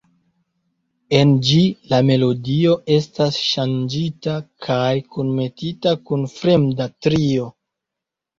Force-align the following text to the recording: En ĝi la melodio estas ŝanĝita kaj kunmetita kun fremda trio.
En 1.17 1.33
ĝi 1.49 1.59
la 1.91 1.99
melodio 2.07 2.71
estas 2.95 3.37
ŝanĝita 3.49 4.35
kaj 4.69 4.89
kunmetita 5.17 5.95
kun 6.09 6.27
fremda 6.33 6.91
trio. 7.09 7.49